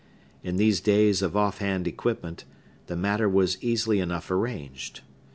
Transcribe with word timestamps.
In 0.41 0.57
these 0.57 0.81
days 0.81 1.21
of 1.21 1.37
off 1.37 1.59
hand 1.59 1.87
equipment, 1.87 2.43
the 2.87 2.95
matter 2.95 3.29
was 3.29 3.61
easily 3.63 3.99
enough 3.99 4.31
arranged. 4.31 5.01